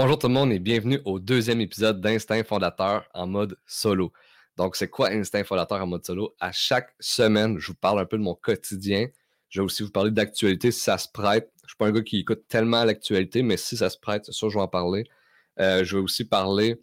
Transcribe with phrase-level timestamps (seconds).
[0.00, 4.12] Bonjour tout le monde et bienvenue au deuxième épisode d'Instinct Fondateur en mode solo.
[4.56, 6.36] Donc, c'est quoi Instinct Fondateur en mode solo?
[6.38, 9.08] À chaque semaine, je vous parle un peu de mon quotidien.
[9.48, 11.50] Je vais aussi vous parler d'actualité si ça se prête.
[11.62, 14.24] Je ne suis pas un gars qui écoute tellement l'actualité, mais si ça se prête,
[14.24, 15.02] c'est sûr, je vais en parler.
[15.58, 16.80] Euh, je vais aussi parler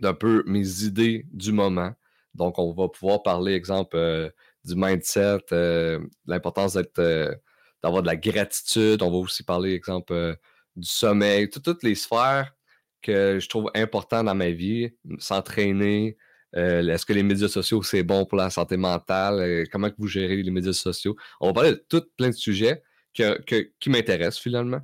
[0.00, 1.94] d'un peu mes idées du moment.
[2.34, 4.28] Donc, on va pouvoir parler, exemple, euh,
[4.66, 9.00] du mindset, euh, l'importance d'avoir de la gratitude.
[9.00, 10.36] On va aussi parler, exemple,
[10.76, 12.54] du sommeil, toutes les sphères
[13.02, 16.16] que je trouve importantes dans ma vie, s'entraîner,
[16.56, 19.40] euh, est-ce que les médias sociaux, c'est bon pour la santé mentale?
[19.40, 21.16] Euh, comment que vous gérez les médias sociaux?
[21.40, 24.80] On va parler de tout plein de sujets qui m'intéressent finalement.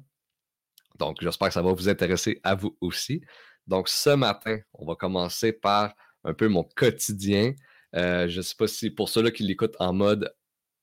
[0.98, 3.22] Donc, j'espère que ça va vous intéresser à vous aussi.
[3.66, 5.94] Donc, ce matin, on va commencer par
[6.24, 7.54] un peu mon quotidien.
[7.96, 10.34] Euh, je ne sais pas si pour ceux-là qui l'écoutent en mode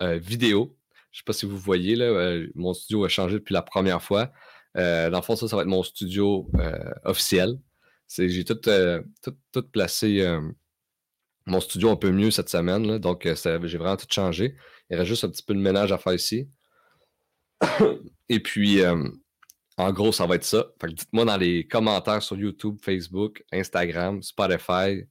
[0.01, 0.75] vidéo,
[1.11, 4.01] je ne sais pas si vous voyez, là, mon studio a changé depuis la première
[4.01, 4.31] fois.
[4.77, 7.59] Euh, dans le fond, ça, ça va être mon studio euh, officiel.
[8.09, 10.25] J'ai tout, euh, tout, tout, placé
[11.45, 12.97] mon studio un peu mieux cette semaine.
[12.97, 14.55] donc, j'ai vraiment tout changé.
[14.89, 16.49] Il reste juste un petit peu de ménage à faire ici.
[18.29, 18.81] Et puis,
[19.77, 20.65] en gros, ça va être ça.
[20.85, 25.05] dites-moi dans les commentaires sur YouTube, Facebook, Instagram, Spotify,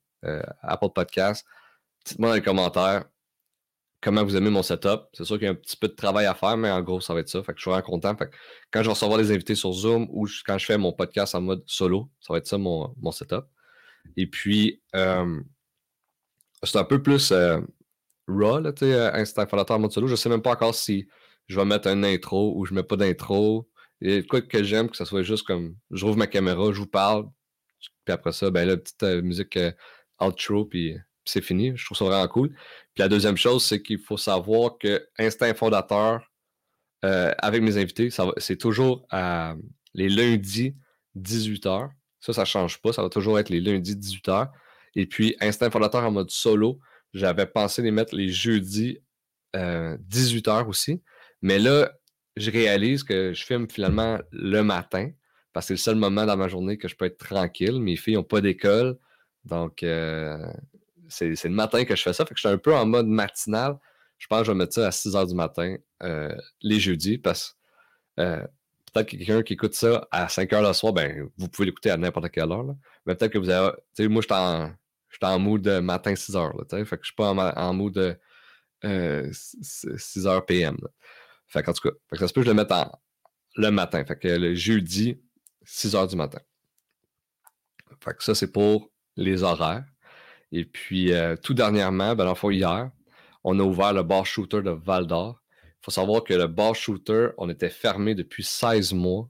[0.63, 1.47] Apple Podcast.
[2.05, 3.05] Dites-moi dans les commentaires
[4.01, 5.03] comment vous aimez mon setup.
[5.13, 7.01] C'est sûr qu'il y a un petit peu de travail à faire, mais en gros,
[7.01, 7.43] ça va être ça.
[7.43, 8.17] Fait que je suis vraiment content.
[8.17, 8.31] Fait
[8.71, 11.43] quand je vais recevoir des invités sur Zoom ou quand je fais mon podcast en
[11.43, 13.45] mode solo, ça va être ça mon, setup.
[14.17, 15.41] Et puis, euh,
[16.63, 17.61] c'est un peu plus euh,
[18.29, 20.07] raw, là, tu sais, euh, en mode solo.
[20.07, 21.09] Je sais même pas encore si
[21.49, 23.69] je vais mettre un intro ou je mets pas d'intro.
[24.01, 26.87] Et quoi que j'aime, que ça soit juste comme je rouvre ma caméra, je vous
[26.87, 27.29] parle,
[28.05, 29.59] puis après ça, ben là, petite musique
[30.21, 30.97] outro, puis
[31.31, 31.73] c'est fini.
[31.77, 32.51] Je trouve ça vraiment cool.
[32.51, 36.31] Puis la deuxième chose, c'est qu'il faut savoir que Instinct Fondateur,
[37.05, 39.07] euh, avec mes invités, c'est toujours
[39.95, 40.77] les lundis
[41.17, 41.91] 18h.
[42.21, 42.93] Ça, ça ne change pas.
[42.93, 44.51] Ça va toujours être les lundis 18h.
[44.95, 46.81] Et puis, Instinct Fondateur en mode solo,
[47.13, 48.99] j'avais pensé les mettre les jeudis
[49.55, 51.03] 18h euh, aussi.
[51.43, 51.91] Mais là,
[52.37, 55.11] je réalise que je filme finalement le matin
[55.53, 57.81] parce que c'est le seul moment dans ma journée que je peux être tranquille.
[57.81, 58.99] Mes filles n'ont pas d'école.
[59.45, 60.53] Donc, euh,
[61.11, 62.25] c'est le matin que je fais ça.
[62.25, 63.77] Fait que je suis un peu en mode matinal.
[64.19, 67.19] Je pense que je vais mettre ça à 6 h du matin euh, les jeudis
[67.19, 67.57] parce
[68.17, 68.47] que euh,
[68.93, 71.91] peut-être que quelqu'un qui écoute ça à 5 h le soir, ben, vous pouvez l'écouter
[71.91, 72.65] à n'importe quelle heure.
[73.07, 73.73] Mais peut-être que vous avez.
[74.09, 76.37] Moi, je suis en, de matin 6 h.
[76.37, 78.17] Là, fait que je suis pas en, mood de
[79.33, 79.87] 6
[80.27, 80.77] h PM.
[81.47, 82.73] Fait en tout cas, ça se peut que je le mette
[83.57, 84.05] le matin.
[84.05, 85.21] Fait que le jeudi,
[85.65, 86.41] 6 h du matin.
[88.03, 89.85] Fait que ça, c'est pour les horaires.
[90.53, 92.91] Et puis, euh, tout dernièrement, ben, fois hier,
[93.45, 95.41] on a ouvert le bar shooter de Val d'Or.
[95.65, 99.29] Il faut savoir que le bar shooter, on était fermé depuis 16 mois.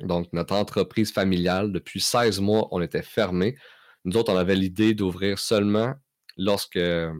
[0.00, 3.56] Donc, notre entreprise familiale, depuis 16 mois, on était fermé.
[4.04, 5.94] Nous autres, on avait l'idée d'ouvrir seulement
[6.36, 7.12] lorsque euh,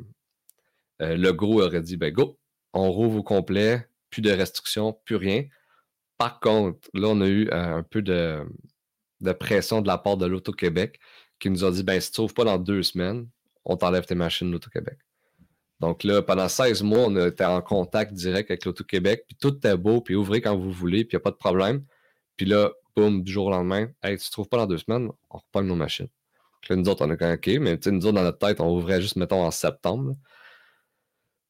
[1.00, 2.38] le gros aurait dit ben go,
[2.72, 5.44] on rouvre au complet, plus de restrictions, plus rien.
[6.16, 8.44] Par contre, là, on a eu euh, un peu de,
[9.20, 10.98] de pression de la part de l'Auto-Québec
[11.38, 13.28] qui nous a dit ben si tu n'ouvres pas dans deux semaines,
[13.68, 14.98] on t'enlève tes machines l'Auto-Québec.
[15.80, 19.76] Donc là, pendant 16 mois, on était en contact direct avec l'Auto-Québec, puis tout était
[19.76, 21.84] beau, puis ouvrez quand vous voulez, puis il n'y a pas de problème.
[22.36, 25.10] Puis là, boum, du jour au lendemain, hey, tu ne trouves pas dans deux semaines,
[25.30, 26.08] on reprend nos machines.
[26.60, 28.76] Puis là, nous autres, on a quand OK, mais nous autres, dans notre tête, on
[28.76, 30.16] ouvrait juste, mettons, en septembre.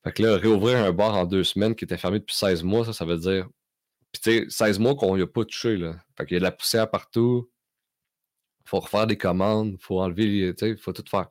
[0.05, 2.85] Fait que là, réouvrir un bar en deux semaines qui était fermé depuis 16 mois,
[2.85, 3.49] ça, ça veut dire.
[4.13, 5.97] Puis tu sais, 16 mois qu'on n'y a pas touché, là.
[6.17, 7.51] Fait qu'il y a de la poussière partout.
[8.65, 11.31] Faut refaire des commandes, faut enlever, tu sais, faut tout faire.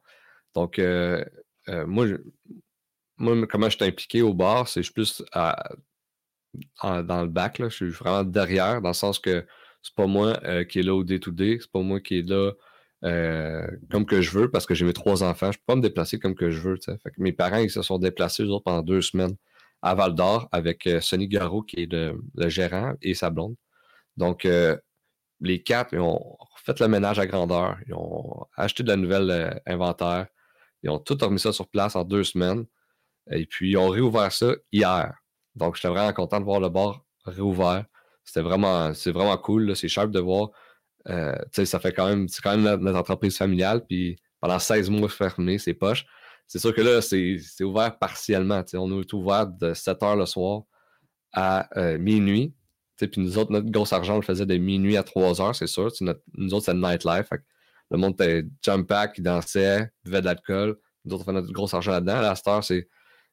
[0.57, 1.23] Donc, euh,
[1.69, 2.07] euh, moi,
[3.17, 5.23] moi, comment je suis impliqué au bar, c'est je suis plus
[6.81, 9.45] dans le bac, là, je suis vraiment derrière, dans le sens que
[9.83, 12.53] c'est pas moi euh, qui est là au day-to-day, c'est pas moi qui est là
[13.91, 16.17] comme que je veux, parce que j'ai mes trois enfants, je peux pas me déplacer
[16.17, 16.79] comme que je veux.
[17.19, 19.35] Mes parents, ils se sont déplacés, pendant deux semaines
[19.83, 23.55] à Val d'Or avec Sonny Garot, qui est le, gérant, et sa blonde.
[24.17, 24.47] Donc,
[25.41, 29.61] les quatre, ils ont fait le ménage à grandeur, ils ont acheté de la nouvelle
[29.67, 30.25] inventaire,
[30.83, 32.65] ils ont tout remis ça sur place en deux semaines.
[33.31, 35.13] Et puis, ils ont réouvert ça hier.
[35.55, 37.85] Donc, j'étais vraiment content de voir le bar réouvert.
[38.23, 39.75] C'était vraiment, c'est vraiment cool.
[39.75, 40.49] C'est sharp de voir.
[41.09, 43.85] Euh, ça fait quand même, c'est quand même notre, entreprise familiale.
[43.85, 46.05] Puis, pendant 16 mois fermé, c'est poche.
[46.45, 48.63] C'est sûr que là, c'est, ouvert partiellement.
[48.75, 50.63] On est ouvert de 7 h le soir
[51.33, 52.53] à euh, minuit.
[52.97, 55.67] Puis nous autres, notre gros argent, on le faisait de minuit à 3 h c'est
[55.67, 55.91] sûr.
[56.33, 57.29] nous autres, c'est le nightlife.
[57.91, 60.77] Le monde était jump pack, il dansait, buvait de l'alcool.
[61.05, 62.21] Nous autres, on fait notre gros argent là-dedans.
[62.21, 62.89] La star, c'est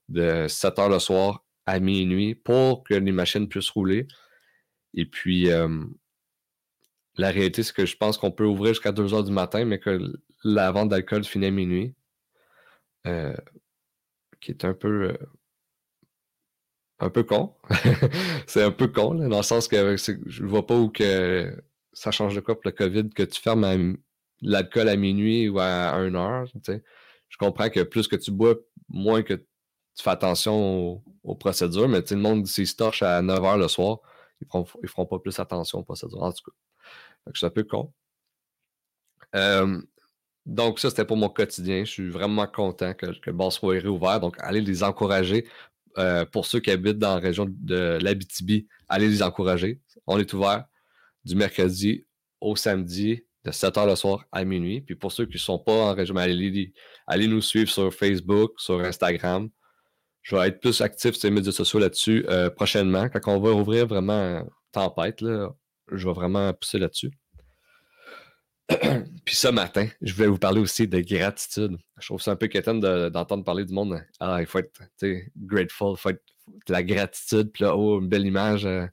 [0.08, 4.06] de 7 h le soir à minuit pour que les machines puissent rouler.
[4.94, 5.84] Et puis, euh,
[7.16, 9.78] la réalité, c'est que je pense qu'on peut ouvrir jusqu'à 2 heures du matin, mais
[9.78, 10.00] que
[10.44, 11.94] la vente d'alcool finit à minuit.
[13.06, 13.34] Euh,
[14.40, 15.10] qui est un peu.
[15.10, 15.18] Euh,
[17.00, 17.54] un peu con.
[18.46, 21.54] c'est un peu con, dans le sens que je vois pas où que
[21.92, 23.96] ça change de quoi pour le COVID que tu fermes
[24.44, 26.46] l'alcool à minuit ou à 1 heure.
[27.28, 28.54] Je comprends que plus que tu bois,
[28.88, 33.38] moins que tu fais attention aux, procédures, mais le monde, s'il se torche à 9
[33.38, 33.98] h le soir,
[34.40, 36.22] ils feront, feront pas plus attention aux procédures.
[36.22, 37.92] En tout cas, c'est un peu con.
[39.34, 39.80] Euh,
[40.46, 41.84] donc, ça, c'était pour mon quotidien.
[41.84, 44.20] Je suis vraiment content que, le bar soit réouvert.
[44.20, 45.48] Donc, allez les encourager.
[45.96, 49.80] Euh, pour ceux qui habitent dans la région de l'Abitibi, allez les encourager.
[50.06, 50.66] On est ouvert
[51.24, 52.04] du mercredi
[52.40, 54.80] au samedi de 7h le soir à minuit.
[54.80, 56.72] Puis pour ceux qui ne sont pas en région, allez,
[57.06, 59.48] allez, nous suivre sur Facebook, sur Instagram.
[60.22, 63.08] Je vais être plus actif sur les médias sociaux là-dessus euh, prochainement.
[63.10, 64.42] Quand on va rouvrir vraiment
[64.72, 65.50] tempête, là,
[65.92, 67.10] je vais vraiment pousser là-dessus.
[69.24, 71.76] Puis ce matin, je voulais vous parler aussi de gratitude.
[72.00, 74.02] Je trouve ça un peu quétaine d'entendre parler du monde.
[74.20, 74.72] Ah, il faut être
[75.36, 76.22] grateful, il faut être
[76.66, 77.52] de la gratitude.
[77.52, 78.86] Puis là, oh, une belle image euh,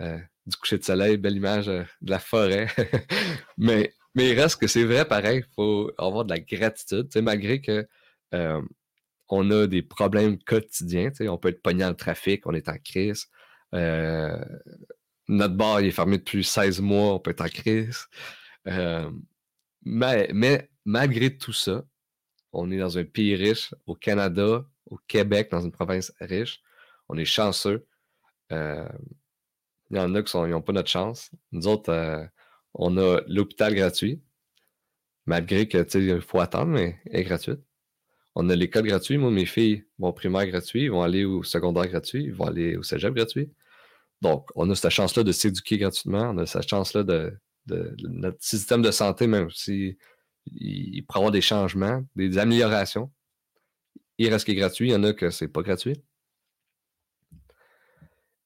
[0.00, 2.68] euh, du coucher de soleil, belle image de la forêt.
[3.58, 7.08] mais, mais il reste que c'est vrai pareil, il faut avoir de la gratitude.
[7.16, 7.86] malgré que
[9.28, 11.10] on a des problèmes quotidiens.
[11.20, 13.26] On peut être pogné dans le trafic, on est en crise.
[13.74, 14.44] Euh,
[15.28, 18.06] notre bar est fermé depuis 16 mois, on peut être en crise.
[18.68, 19.10] Euh,
[19.82, 21.84] mais, mais, malgré tout ça,
[22.52, 26.60] on est dans un pays riche, au Canada, au Québec, dans une province riche.
[27.08, 27.86] On est chanceux.
[28.52, 28.88] Euh,
[29.90, 31.30] il y en a qui n'ont pas notre chance.
[31.52, 32.28] Nous autres,
[32.74, 34.20] on a l'hôpital gratuit,
[35.26, 37.56] malgré que il faut attendre, mais il est gratuit.
[38.34, 39.18] On a l'école gratuite.
[39.18, 42.76] Moi, mes filles vont primaire gratuit, ils vont aller au secondaire gratuit, ils vont aller
[42.76, 43.50] au cégep gratuit.
[44.20, 46.30] Donc, on a cette chance-là de s'éduquer gratuitement.
[46.30, 49.96] On a cette chance-là de, notre système de santé, même si
[50.46, 53.10] il, des changements, des améliorations.
[54.18, 56.02] Il reste qui est gratuit, il y en a que c'est pas gratuit.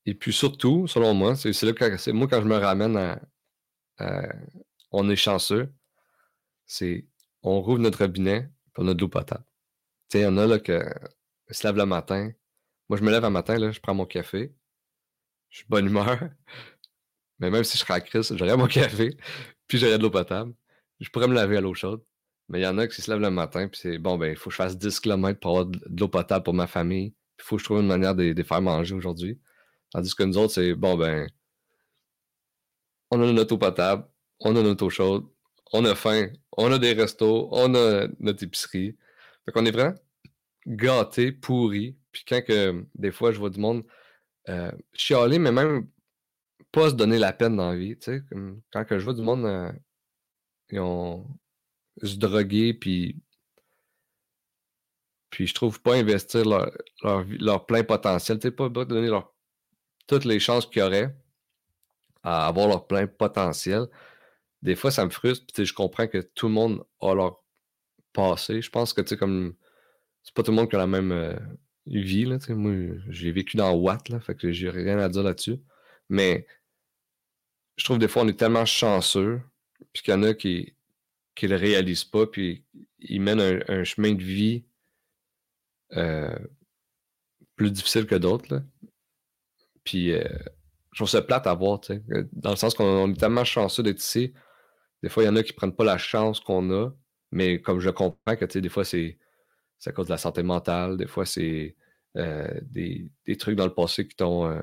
[0.06, 3.20] Et puis surtout, selon moi, c'est là que c'est moi quand je me ramène à,
[4.90, 5.72] on est chanceux,
[6.66, 7.06] c'est
[7.42, 9.44] on rouvre notre robinet et on a de l'eau potable
[10.18, 10.82] il y en a là que
[11.50, 12.30] se lève le matin.
[12.88, 14.52] Moi, je me lève un matin, là, je prends mon café.
[15.50, 16.18] Je suis de bonne humeur.
[17.38, 19.16] Mais même si je serais à crise, j'aurais mon café,
[19.66, 20.52] puis j'aurais de l'eau potable.
[21.00, 22.02] Je pourrais me laver à l'eau chaude.
[22.48, 24.36] Mais il y en a qui se lèvent le matin, puis c'est bon, ben, il
[24.36, 27.14] faut que je fasse 10 km pour avoir de l'eau potable pour ma famille.
[27.38, 29.40] Il faut que je trouve une manière de, les faire manger aujourd'hui.
[29.92, 31.28] Tandis que nous autres, c'est bon, ben,
[33.10, 34.04] on a notre eau potable,
[34.40, 35.26] on a notre eau chaude,
[35.72, 38.96] on a faim, on a des restos, on a notre épicerie.
[39.44, 39.94] Fait qu'on est vraiment
[40.66, 41.96] gâté, pourri.
[42.12, 43.84] Puis quand que des fois je vois du monde
[44.48, 45.88] euh, chialer, mais même
[46.72, 47.98] pas se donner la peine dans la vie.
[47.98, 48.22] Tu sais,
[48.72, 49.72] quand que je vois du monde euh,
[50.70, 51.26] ils ont
[52.02, 53.16] se droguer, puis
[55.30, 56.72] puis je trouve pas investir leur,
[57.02, 58.38] leur, plein potentiel.
[58.38, 59.32] Tu sais, pas, donner leur,
[60.10, 61.14] toutes les chances qu'ils auraient
[62.24, 63.86] à avoir leur plein potentiel.
[64.62, 65.46] Des fois, ça me frustre.
[65.54, 67.44] Puis, je comprends que tout le monde a leur
[68.12, 68.60] passé.
[68.60, 69.54] Je pense que, tu sais, comme.
[70.24, 71.36] C'est pas tout le monde qui a la même euh,
[71.86, 72.38] vie, là.
[72.50, 74.20] Moi, j'ai vécu dans Watt, là.
[74.20, 75.58] Fait que j'ai rien à dire là-dessus.
[76.08, 76.46] Mais
[77.76, 79.40] je trouve des fois, on est tellement chanceux,
[79.92, 80.74] puis qu'il y en a qui
[81.36, 82.64] qui le réalisent pas, puis
[82.98, 84.64] ils mènent un, chemin de vie
[85.96, 86.38] euh,
[87.56, 88.62] plus difficile que d'autres.
[89.90, 90.22] Puis euh,
[90.92, 93.82] je trouve ça plate à voir, tu sais, dans le sens qu'on est tellement chanceux
[93.82, 94.32] d'être ici.
[95.02, 96.90] Des fois, il y en a qui prennent pas la chance qu'on a,
[97.32, 99.18] mais comme je comprends que des fois, c'est
[99.84, 101.74] à cause de la santé mentale, des fois, c'est
[102.16, 104.62] euh, des, trucs dans le passé qui t'ont euh,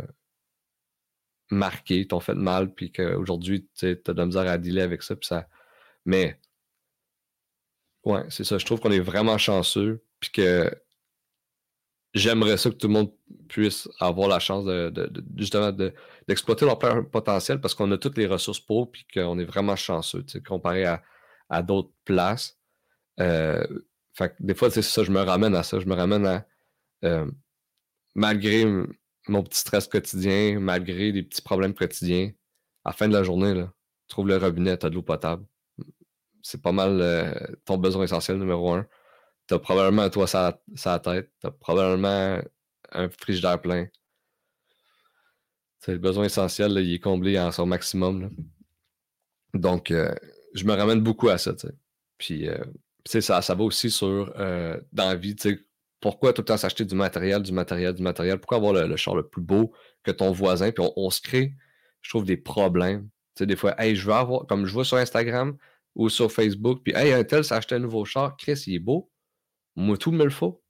[1.51, 5.15] marqué, t'ont fait mal, puis qu'aujourd'hui, tu as de la misère à dealer avec ça,
[5.23, 5.49] ça.
[6.05, 6.39] Mais
[8.05, 8.57] ouais, c'est ça.
[8.57, 10.71] Je trouve qu'on est vraiment chanceux, puis que
[12.13, 13.11] j'aimerais ça que tout le monde
[13.47, 15.71] puisse avoir la chance de, justement
[16.27, 20.25] d'exploiter leur potentiel parce qu'on a toutes les ressources pour, puis qu'on est vraiment chanceux,
[20.45, 20.85] comparé
[21.49, 22.57] à, d'autres places.
[23.19, 23.65] Euh,
[24.39, 25.79] des fois, c'est ça, je me ramène à ça.
[25.79, 26.45] Je me ramène à,
[27.05, 27.29] euh,
[28.15, 28.65] malgré
[29.27, 32.31] mon petit stress quotidien, malgré des petits problèmes quotidiens,
[32.83, 33.71] à la fin de la journée, là,
[34.07, 35.45] tu trouves le robinet, tu as de l'eau potable.
[36.41, 37.33] C'est pas mal euh,
[37.65, 38.87] ton besoin essentiel numéro un.
[39.47, 42.41] Tu as probablement un toit sur la, tête, tu as probablement
[42.91, 43.87] un frigidaire plein.
[45.79, 48.29] C'est le besoin essentiel, il est comblé en son maximum.
[49.53, 49.93] Donc,
[50.53, 51.53] je me ramène beaucoup à ça.
[52.17, 52.49] Puis,
[53.07, 55.35] ça, ça va aussi sur euh, dans la vie,
[55.99, 58.39] pourquoi tout le temps s'acheter du matériel, du matériel, du matériel?
[58.39, 59.73] Pourquoi avoir le, char le plus beau
[60.03, 60.71] que ton voisin?
[60.71, 61.53] Puis on, se crée,
[62.01, 63.09] je trouve, des problèmes.
[63.39, 65.57] des fois, hey, je veux avoir, comme je vois sur Instagram
[65.95, 69.09] ou sur Facebook, puis hey, un tel s'est un nouveau char, Chris, il est beau.
[69.77, 70.63] Moi, tout me le faut.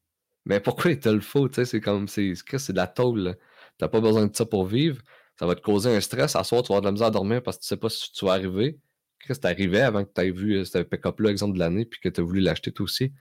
[0.46, 1.50] Mais pourquoi il te le faut?
[1.52, 3.38] C'est comme, c'est, de la tôle.
[3.78, 5.02] T'as pas besoin de ça pour vivre.
[5.40, 6.36] Ça va te causer un stress.
[6.36, 7.90] À soir, tu vas avoir de la misère à dormir parce que tu sais pas
[7.90, 8.80] si tu vas arriver.
[9.20, 12.10] Chris, t'arrivais avant que tu aies vu euh, ce pick-up-là, exemple de l'année, puis que
[12.10, 13.14] tu as voulu l'acheter toi aussi?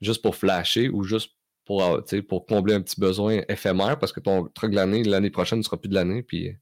[0.00, 1.32] Juste pour flasher ou juste
[1.64, 5.30] pour, euh, pour combler un petit besoin éphémère parce que ton truc de l'année, l'année
[5.30, 6.52] prochaine ne sera plus de l'année, puis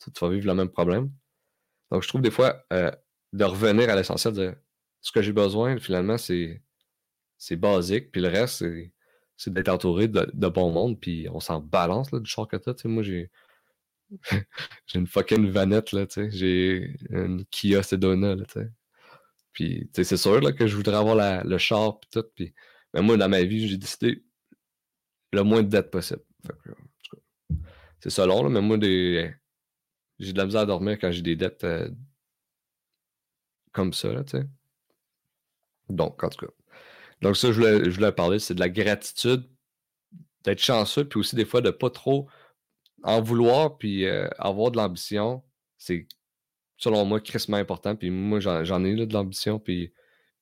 [0.00, 1.10] tu, vas vivre le même problème.
[1.90, 2.90] Donc, je trouve des fois euh,
[3.32, 4.54] de revenir à l'essentiel de
[5.00, 6.62] ce que j'ai besoin, finalement, c'est,
[7.40, 8.64] c'est basique, puis le reste,
[9.36, 12.74] c'est, d'être entouré de, bon monde, puis on s'en balance là, du char que t'as.
[12.84, 13.30] Moi, j'ai,
[14.86, 16.30] j'ai une fucking vanette, là, tu sais.
[16.30, 18.68] J'ai une Kia Sedona, là, tu sais.
[19.52, 22.24] Puis, tu sais, c'est sûr là, que je voudrais avoir le char, puis tout.
[22.36, 22.54] Puis...
[22.94, 24.22] Mais moi, dans ma vie, j'ai décidé
[25.32, 26.22] le moins de dettes possible.
[28.00, 29.34] C'est ça long, là, mais moi, des...
[30.18, 31.90] j'ai de la misère à dormir quand j'ai des dettes euh,
[33.72, 34.46] comme ça, là, tu sais.
[35.88, 36.52] Donc, en tout cas.
[37.22, 39.44] Donc, ça, je voulais, je voulais parler, c'est de la gratitude,
[40.44, 42.28] d'être chanceux, puis aussi des fois de pas trop
[43.02, 45.42] en vouloir, puis euh, avoir de l'ambition.
[45.78, 46.06] C'est,
[46.76, 47.96] selon moi, crissement important.
[47.96, 49.92] Puis moi, j'en, ai là, de l'ambition, puis,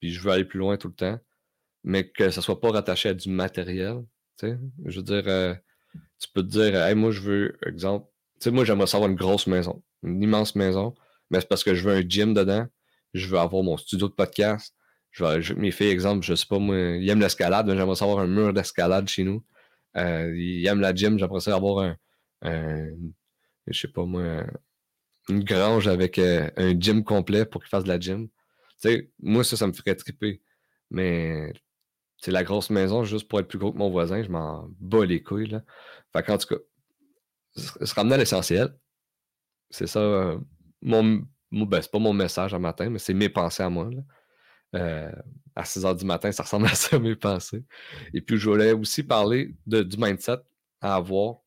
[0.00, 1.18] puis je veux aller plus loin tout le temps.
[1.84, 4.04] Mais que ça soit pas rattaché à du matériel.
[4.42, 5.54] Je veux dire, euh,
[6.20, 9.16] tu peux te dire, hey, moi, je veux, exemple, tu sais, moi, j'aimerais savoir une
[9.16, 10.94] grosse maison, une immense maison,
[11.30, 12.66] mais c'est parce que je veux un gym dedans,
[13.14, 14.74] je veux avoir mon studio de podcast.
[15.18, 18.26] Je veux, mes filles, exemple, je sais pas, moi, ils aiment l'escalade, j'aimerais savoir un
[18.26, 19.44] mur d'escalade chez nous.
[19.96, 21.96] Euh, ils aiment la gym, j'aimerais avoir un,
[22.42, 22.88] un,
[23.66, 24.44] je sais pas moi,
[25.28, 28.28] une grange avec euh, un gym complet pour qu'ils fassent de la gym.
[28.28, 30.40] Tu sais, moi, ça, ça me ferait triper.
[30.90, 31.52] Mais
[32.18, 35.04] c'est la grosse maison juste pour être plus gros que mon voisin, je m'en bats
[35.04, 35.48] les couilles.
[35.48, 35.62] Là.
[36.12, 36.60] Fait qu'en tout cas,
[37.56, 38.74] se ramener à l'essentiel,
[39.70, 40.00] c'est ça.
[40.00, 40.38] Euh,
[40.82, 43.90] mon, ben, c'est pas mon message à matin, mais c'est mes pensées à moi.
[44.74, 45.12] Euh,
[45.56, 47.64] à 6 h du matin, ça ressemble à ça, mes pensées.
[48.14, 50.38] Et puis, je voulais aussi parler de, du mindset
[50.80, 51.38] à avoir.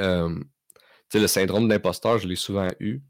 [0.00, 0.38] Euh,
[1.14, 3.00] le syndrome d'imposteur, je l'ai souvent eu.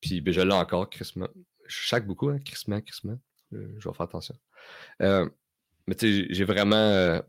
[0.00, 1.28] Puis, ben, je l'ai encore, crissement.
[1.66, 3.18] Je chaque beaucoup, hein, crissement, crissement.
[3.52, 4.36] je vais faire attention.
[5.88, 7.20] Mais tu sais, j'ai vraiment euh,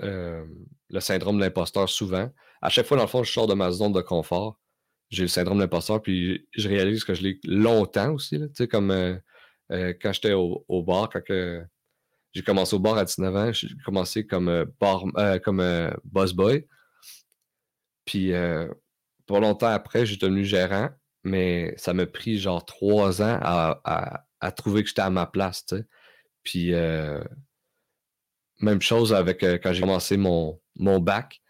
[0.00, 0.44] euh,
[0.90, 2.30] le syndrome de l'imposteur souvent.
[2.60, 4.60] À chaque fois, dans le fond, je sors de ma zone de confort.
[5.08, 8.38] J'ai le syndrome de l'imposteur, puis je réalise que je l'ai longtemps aussi.
[8.38, 8.90] Tu sais, comme
[9.72, 14.26] euh, quand j'étais au, bar, quand j'ai commencé au bar à 19 ans, j'ai commencé
[14.26, 15.04] comme, bar,
[15.42, 15.62] comme
[16.04, 16.66] boss boy.
[18.04, 18.32] Puis
[19.26, 20.90] pas longtemps après, j'ai devenu gérant,
[21.22, 25.64] mais ça m'a pris genre trois ans à, trouver que j'étais à ma place.
[26.42, 26.74] Puis
[28.60, 31.40] même chose avec euh, quand j'ai commencé mon, bac.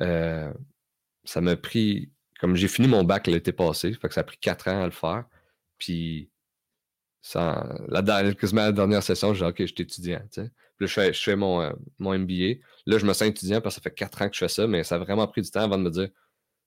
[0.00, 0.52] Euh,
[1.24, 4.38] ça m'a pris, comme j'ai fini mon bac l'été passé, fait que ça a pris
[4.38, 5.24] quatre ans à le faire.
[5.78, 6.30] Puis,
[7.34, 10.22] la, dernière, session, j'ai dit, OK, je suis étudiant.
[10.30, 10.42] Puis
[10.96, 12.60] là, je fais, mon, euh, mon, MBA.
[12.86, 14.66] Là, je me sens étudiant parce que ça fait quatre ans que je fais ça,
[14.66, 16.08] mais ça a vraiment pris du temps avant de me dire,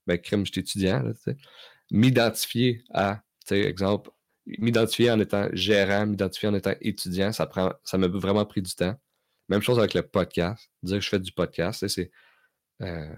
[0.06, 1.02] ben, crime, je suis étudiant.
[1.90, 4.10] M'identifier à, exemple,
[4.46, 8.74] m'identifier en étant gérant, m'identifier en étant étudiant, ça prend, ça m'a vraiment pris du
[8.74, 8.94] temps.
[9.48, 10.70] Même chose avec le podcast.
[10.82, 12.10] Dire que je fais du podcast, c'est
[12.82, 13.14] euh,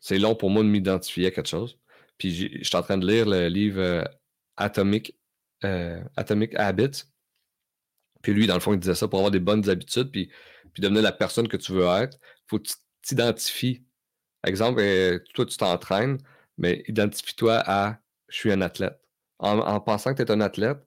[0.00, 1.78] c'est long pour moi de m'identifier à quelque chose.
[2.18, 4.04] Puis je suis en train de lire le livre euh,
[4.56, 5.16] Atomic,
[5.64, 7.04] euh, Atomic Habits.
[8.22, 10.30] Puis lui, dans le fond, il disait ça pour avoir des bonnes habitudes, puis,
[10.72, 13.84] puis devenir la personne que tu veux être, il faut que tu t'identifies.
[14.46, 14.82] Exemple,
[15.34, 16.18] toi, tu t'entraînes,
[16.58, 18.98] mais identifie-toi à je suis un athlète.
[19.38, 20.78] En, en pensant que tu es un athlète,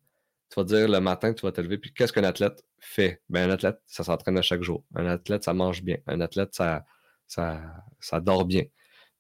[0.49, 3.21] tu vas dire le matin, tu vas te lever, puis qu'est-ce qu'un athlète fait?
[3.29, 4.83] Ben, un athlète, ça s'entraîne à chaque jour.
[4.95, 5.97] Un athlète, ça mange bien.
[6.07, 6.85] Un athlète, ça,
[7.27, 7.61] ça,
[7.99, 8.63] ça dort bien.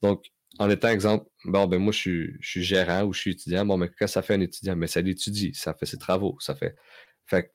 [0.01, 1.97] Donc, en étant exemple, bon, ben moi, je
[2.41, 3.65] suis, gérant ou je suis étudiant.
[3.65, 4.75] Bon, mais qu'est-ce que ça fait un étudiant?
[4.75, 6.75] Mais ça étudie, ça fait ses travaux, ça fait.
[7.25, 7.53] Fait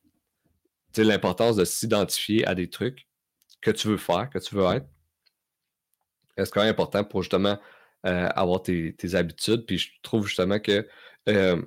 [0.99, 3.09] l'importance de s'identifier à des trucs
[3.63, 4.87] que tu veux faire, que tu veux être.
[6.37, 7.59] C'est quand même important pour justement
[8.07, 9.65] euh, avoir tes, habitudes.
[9.65, 10.87] Puis je trouve justement que
[11.29, 11.63] euh,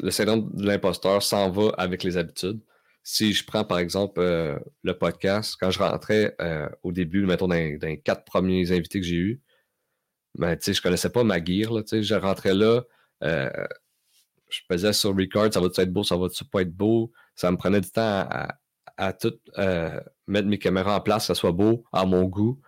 [0.00, 2.60] le syndrome de l'imposteur s'en va avec les habitudes.
[3.02, 6.36] Si je prends par exemple euh, le podcast, quand je rentrais
[6.82, 9.40] au début, mettons dans, les quatre premiers invités que j'ai eus,
[10.36, 11.72] ben, je ne connaissais pas ma gear.
[11.72, 12.82] Là, je rentrais là,
[13.24, 13.50] euh,
[14.48, 17.12] je faisais sur record, ça va-tu être beau, ça va-tu pas être beau?
[17.34, 18.28] Ça me prenait du temps
[18.96, 19.38] à, tout
[20.26, 22.60] mettre mes caméras en place, que ça soit beau, à mon goût.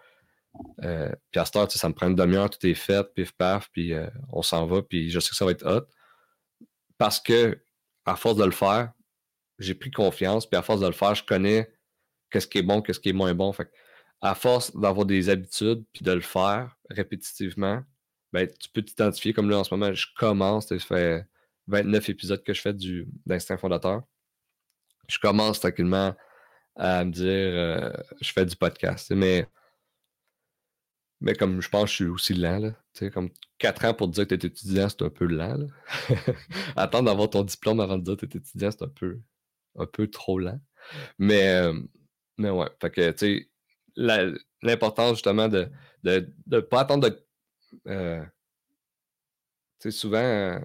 [0.81, 3.93] puis à cette heure, ça me prend une demi-heure, tout est fait, pif paf, puis
[4.33, 5.87] on s'en va, puis je sais que ça va être hot
[7.03, 7.61] parce que,
[8.05, 8.93] à force de le faire,
[9.59, 11.69] j'ai pris confiance, puis à force de le faire, je connais
[12.31, 13.53] qu'est-ce qui est bon, qu'est-ce qui est moins bon.
[13.53, 13.69] Fait
[14.21, 17.83] à force d'avoir des habitudes, puis de le faire répétitivement,
[18.33, 21.27] ben, tu peux t'identifier comme là en ce moment, je commence, ça fait
[21.69, 24.03] 29 épisodes que je fais du, d'Instinct Fondateur.
[25.09, 26.15] Je commence tranquillement
[26.77, 29.11] à me dire, euh, je fais du podcast.
[29.13, 29.47] Mais,
[31.39, 34.47] comme je pense je suis aussi lent, là, comme 4 ans pour dire que tu
[34.47, 35.67] es étudiant, c'est un peu lent.
[36.77, 39.21] Attendre d'avoir ton diplôme avant de dire que tu es étudiant, c'est un peu,
[39.79, 40.61] un peu trop lent.
[41.19, 41.79] Mais, euh,
[42.39, 43.52] mais ouais, fait que, tu sais,
[43.97, 45.69] l'importance justement de
[46.05, 47.27] ne de, pas attendre de.
[47.89, 48.25] Euh,
[49.81, 50.61] tu sais, souvent,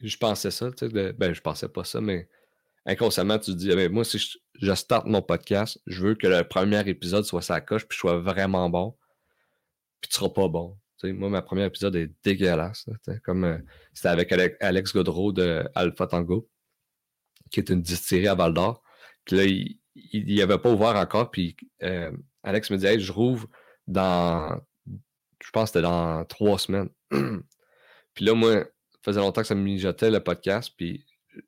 [0.00, 2.28] je pensais ça, tu sais, ben, je pensais pas ça, mais
[2.86, 4.18] inconsciemment, tu te dis, moi, si
[4.54, 8.00] je, starte mon podcast, je veux que le premier épisode soit sa coche, puis je
[8.00, 8.96] sois vraiment bon,
[10.00, 10.78] puis tu seras pas bon.
[11.04, 12.86] moi, ma première épisode est dégueulasse.
[13.24, 13.58] comme euh,
[13.92, 16.48] c'était avec Alex Godreau de Alpha Tango,
[17.50, 18.82] qui est une distillerie à Val d'Or.
[19.24, 19.78] Puis là, il
[20.12, 22.10] n'y avait pas ouvert encore, puis euh,
[22.42, 23.48] Alex me dit, hey, je rouvre
[23.86, 26.88] dans, je pense que c'était dans trois semaines.
[27.10, 31.04] puis là, moi, ça faisait longtemps que ça me mijotait le podcast, puis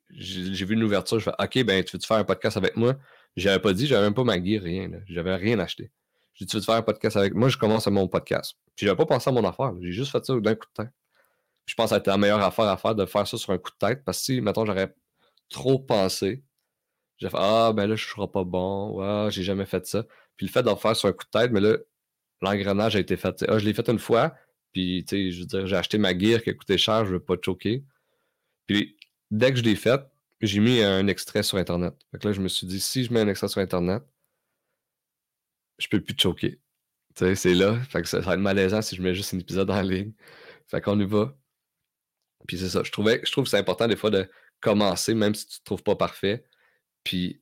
[0.09, 2.95] j'ai vu une ouverture, je fais OK, ben tu veux-tu faire un podcast avec moi?
[3.35, 4.91] J'avais pas dit, j'avais même pas ma gear, rien.
[5.07, 5.91] J'avais rien acheté.
[6.33, 7.49] J'ai dit, tu veux faire un podcast avec moi?
[7.49, 8.55] Je commence à mon podcast.
[8.75, 9.73] Puis j'avais pas pensé à mon affaire.
[9.81, 10.93] J'ai juste fait ça d'un coup de tête.
[11.65, 13.71] Je pense que c'était la meilleure affaire à faire de faire ça sur un coup
[13.71, 14.03] de tête.
[14.03, 14.93] Parce que si, mettons, j'aurais
[15.49, 16.43] trop pensé,
[17.21, 18.99] j'ai fait Ah, ben là, je serai pas bon.
[18.99, 20.05] Ouais, j'ai jamais fait ça.
[20.37, 21.77] Puis le fait d'en faire sur un coup de tête, mais là,
[22.41, 23.45] l'engrenage a été fait.
[23.47, 24.35] Ah, je l'ai fait une fois.
[24.73, 27.13] Puis, tu sais, je veux dire, j'ai acheté ma gear qui a coûté cher, je
[27.13, 27.83] veux pas te choquer.
[28.67, 28.97] Puis
[29.31, 30.01] dès que je l'ai fait,
[30.41, 31.93] j'ai mis un extrait sur Internet.
[32.11, 34.03] Fait là, je me suis dit, si je mets un extrait sur Internet,
[35.77, 36.59] je peux plus te choquer.
[37.15, 37.79] Tu sais, c'est là.
[37.89, 40.13] Fait que ça, va être malaisant si je mets juste un épisode en ligne.
[40.67, 41.35] Fait qu'on y va.
[42.47, 42.83] Puis c'est ça.
[42.83, 44.29] Je, trouvais, je trouve que c'est important des fois de
[44.61, 46.45] commencer, même si tu ne te trouves pas parfait.
[47.03, 47.41] Puis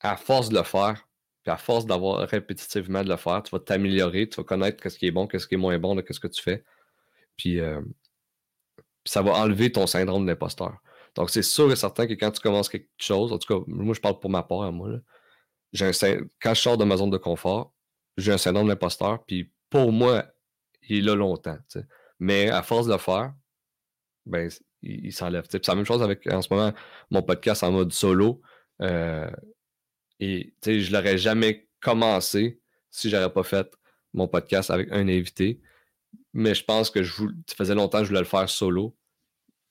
[0.00, 1.06] à force de le faire,
[1.46, 5.06] à force d'avoir répétitivement de le faire, tu vas t'améliorer, tu vas connaître ce qui
[5.06, 6.64] est bon, ce qui est moins bon, qu'est-ce que tu fais.
[7.36, 7.80] Puis, euh,
[9.04, 10.78] ça va enlever ton syndrome de l'imposteur.
[11.16, 13.94] Donc, c'est sûr et certain que quand tu commences quelque chose, en tout cas, moi,
[13.94, 14.90] je parle pour ma part, moi,
[15.80, 15.90] un,
[16.40, 17.72] quand je sors de ma zone de confort,
[18.16, 20.26] j'ai un syndrome de l'imposteur, puis pour moi,
[20.88, 21.58] il est là longtemps.
[22.18, 23.32] Mais à force de le faire,
[24.26, 24.50] ben,
[24.82, 25.46] il, s'enlève.
[25.48, 26.72] C'est la même chose avec, en ce moment,
[27.10, 28.40] mon podcast en mode solo.
[28.82, 29.30] Euh,
[30.20, 33.72] et je l'aurais jamais commencé si j'aurais pas fait
[34.12, 35.60] mon podcast avec un invité.
[36.32, 37.12] Mais je pense que je
[37.46, 38.96] ça faisait longtemps que je voulais le faire solo.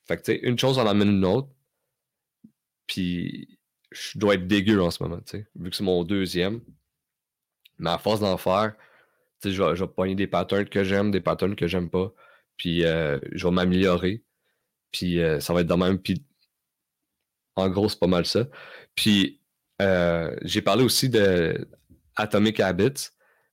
[0.07, 1.49] Fait une chose en amène une autre.
[2.87, 3.59] Puis,
[3.91, 5.21] je dois être dégueu en ce moment,
[5.55, 6.61] vu que c'est mon deuxième.
[7.77, 8.75] Mais à force d'en faire,
[9.43, 12.11] je vais, je pogner des patterns que j'aime, des patterns que j'aime pas.
[12.57, 14.23] Puis, euh, je vais m'améliorer.
[14.91, 15.99] Puis, euh, ça va être de même.
[15.99, 16.25] Puis,
[17.59, 18.45] en gros, c'est pas mal ça.
[18.95, 19.39] Puis,
[19.81, 21.67] euh, j'ai parlé aussi de
[22.15, 23.09] Atomic Habits.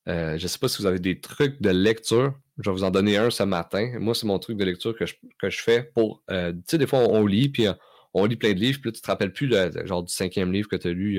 [0.06, 2.90] je ne sais pas si vous avez des trucs de lecture je vais vous en
[2.90, 3.98] donner un ce matin.
[3.98, 6.22] Moi, c'est mon truc de lecture que je, fais pour.
[6.30, 7.74] Euh, tu sais, des fois, on, lit, puis euh,
[8.14, 10.52] on lit plein de livres, puis là, tu te rappelles plus le, genre du cinquième
[10.52, 11.16] livre que tu as lu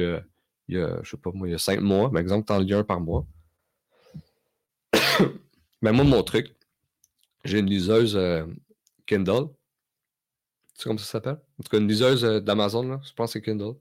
[0.69, 2.11] il y a, je sais pas moi, il y a cinq mois.
[2.11, 3.25] Par exemple, tu en lis un par mois.
[5.81, 6.53] Mais moi, mon truc,
[7.45, 8.45] j'ai une liseuse euh,
[9.05, 9.47] Kindle.
[10.77, 11.39] Sais comment ça s'appelle?
[11.59, 13.73] En tout cas, une liseuse d'Amazon, je pense que c'est Kindle.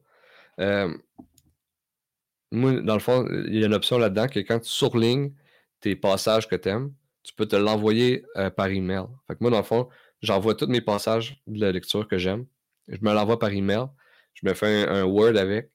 [2.50, 5.32] moi, dans le fond, il y a une option là-dedans que quand tu surlignes
[5.80, 9.04] tes passages que tu aimes, tu peux te l'envoyer euh, par email.
[9.26, 9.88] Fait que moi, dans le fond,
[10.22, 12.46] j'envoie tous mes passages de la lecture que j'aime.
[12.88, 13.86] Je me l'envoie par email.
[14.34, 15.70] Je me fais un, Word avec,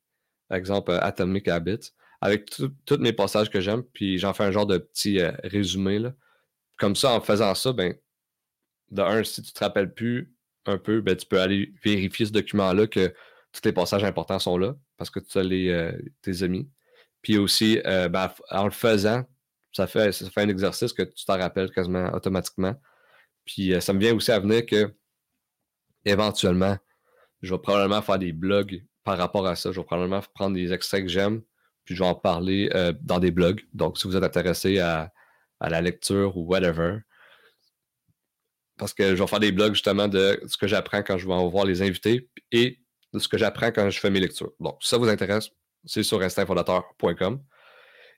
[0.47, 4.51] par exemple, euh, Atomic Habits, avec tous mes passages que j'aime, puis j'en fais un
[4.51, 5.99] genre de petit euh, résumé.
[5.99, 6.13] Là.
[6.77, 7.95] Comme ça, en faisant ça, ben,
[8.91, 10.33] de un, si tu ne te rappelles plus
[10.65, 13.13] un peu, ben, tu peux aller vérifier ce document-là que
[13.51, 16.69] tous les passages importants sont là, parce que tu as les, tes amis.
[17.21, 19.25] Puis aussi, ben, en le faisant,
[19.73, 22.75] ça fait, un exercice que tu t'en rappelles quasiment automatiquement.
[23.45, 24.93] Puis euh, ça me vient aussi à venir que
[26.05, 26.77] éventuellement,
[27.41, 29.71] je vais probablement faire des blogs par rapport à ça.
[29.71, 31.41] Je vais probablement prendre des extraits que j'aime,
[31.85, 33.61] puis je vais en parler euh, dans des blogs.
[33.73, 35.11] Donc, si vous êtes intéressé à,
[35.61, 36.99] la lecture ou whatever,
[38.81, 41.33] parce que je vais faire des blogs justement de ce que j'apprends quand je vais
[41.35, 42.79] en voir les invités et
[43.13, 44.53] de ce que j'apprends quand je fais mes lectures.
[44.59, 45.49] Donc, si ça vous intéresse,
[45.85, 47.43] c'est sur instinctfondateur.com.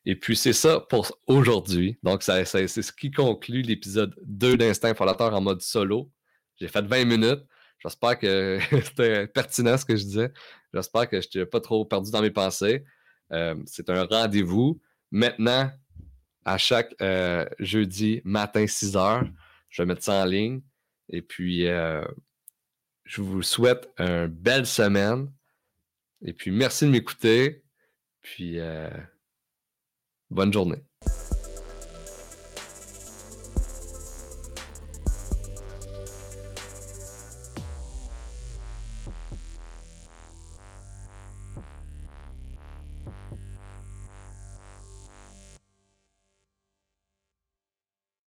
[0.06, 2.00] Et puis, c'est ça pour aujourd'hui.
[2.02, 6.10] Donc, c'est ce qui conclut l'épisode 2 d'Instinct Fondateur en mode solo.
[6.56, 7.44] J'ai fait 20 minutes.
[7.80, 10.32] J'espère que c'était pertinent ce que je disais.
[10.74, 12.86] J'espère que je t'ai pas trop perdu dans mes pensées.
[13.34, 14.80] Euh, c'est un rendez-vous.
[15.12, 15.70] Maintenant,
[16.46, 19.26] à chaque euh, jeudi matin 6 heures,
[19.74, 20.62] je vais mettre ça en ligne.
[21.10, 22.06] Et puis, euh,
[23.04, 25.30] je vous souhaite une belle semaine.
[26.24, 27.64] Et puis, merci de m'écouter.
[28.22, 28.60] Puis,
[30.34, 30.84] Bonne journée.